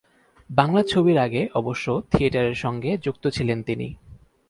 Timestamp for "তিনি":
3.63-3.87